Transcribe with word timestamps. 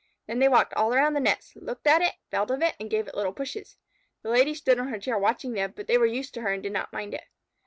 Then 0.25 0.39
they 0.39 0.47
walked 0.49 0.73
all 0.73 0.95
around 0.95 1.13
the 1.13 1.19
nest, 1.19 1.55
looked 1.55 1.85
at 1.85 2.01
it, 2.01 2.13
felt 2.31 2.49
of 2.49 2.63
it, 2.63 2.73
and 2.79 2.89
gave 2.89 3.07
it 3.07 3.13
little 3.13 3.31
pushes. 3.33 3.77
The 4.23 4.31
Lady 4.31 4.55
stood 4.55 4.79
on 4.79 4.87
her 4.87 4.97
chair 4.97 5.19
watching 5.19 5.51
them, 5.53 5.73
but 5.75 5.85
they 5.85 5.99
were 5.99 6.07
used 6.07 6.33
to 6.33 6.41
her 6.41 6.51
and 6.51 6.63
did 6.63 6.73
not 6.73 6.91
mind 6.91 7.13
it. 7.13 7.25